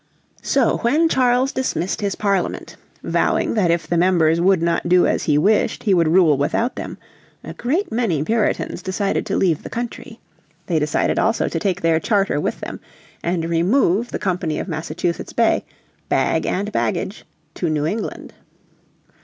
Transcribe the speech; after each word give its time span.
So 0.41 0.77
when 0.77 1.09
Charles 1.09 1.51
dismissed 1.51 2.01
his 2.01 2.15
Parliament, 2.15 2.75
vowing 3.03 3.53
that 3.53 3.69
if 3.69 3.85
the 3.85 3.99
members 3.99 4.41
would 4.41 4.59
not 4.59 4.89
do 4.89 5.05
as 5.05 5.25
he 5.25 5.37
wished 5.37 5.83
he 5.83 5.93
would 5.93 6.07
rule 6.07 6.37
without 6.39 6.75
them, 6.75 6.97
a 7.43 7.53
great 7.53 7.91
many 7.91 8.23
Puritans 8.23 8.81
decided 8.81 9.27
to 9.27 9.37
leave 9.37 9.61
the 9.61 9.69
country. 9.69 10.19
They 10.65 10.79
decided 10.79 11.19
also 11.19 11.47
to 11.47 11.59
take 11.59 11.81
their 11.81 11.99
charter 11.99 12.39
with 12.41 12.61
them 12.61 12.79
and 13.21 13.45
remove 13.45 14.09
the 14.09 14.17
Company 14.17 14.57
of 14.57 14.67
Massachusetts 14.67 15.33
Bay, 15.33 15.65
bag 16.09 16.47
and 16.47 16.71
baggage, 16.71 17.23
to 17.53 17.69
New 17.69 17.85
England. 17.85 18.33